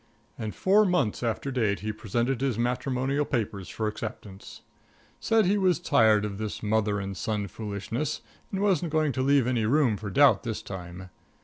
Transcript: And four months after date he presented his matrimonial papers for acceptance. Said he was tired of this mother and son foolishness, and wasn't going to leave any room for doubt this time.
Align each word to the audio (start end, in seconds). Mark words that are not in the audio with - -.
And 0.35 0.55
four 0.55 0.83
months 0.83 1.21
after 1.21 1.51
date 1.51 1.81
he 1.81 1.91
presented 1.91 2.41
his 2.41 2.57
matrimonial 2.57 3.23
papers 3.23 3.69
for 3.69 3.87
acceptance. 3.87 4.61
Said 5.19 5.45
he 5.45 5.59
was 5.59 5.77
tired 5.77 6.25
of 6.25 6.39
this 6.39 6.63
mother 6.63 6.99
and 6.99 7.15
son 7.15 7.47
foolishness, 7.47 8.21
and 8.51 8.61
wasn't 8.61 8.91
going 8.91 9.11
to 9.11 9.21
leave 9.21 9.45
any 9.45 9.67
room 9.67 9.97
for 9.97 10.09
doubt 10.09 10.41
this 10.41 10.63
time. 10.63 11.11